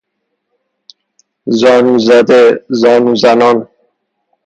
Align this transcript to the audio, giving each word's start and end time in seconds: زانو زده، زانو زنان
زانو 1.59 1.95
زده، 2.07 2.41
زانو 2.81 3.13
زنان 3.23 3.57